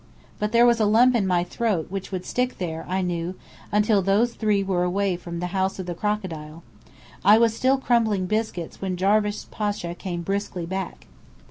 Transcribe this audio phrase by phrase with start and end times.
[0.39, 3.35] But there was a lump in my throat which would stick there, I knew,
[3.71, 6.63] until those three were away from the House of the Crocodile.
[7.23, 11.05] I was still crumbling biscuits when Jarvis Pasha came briskly back.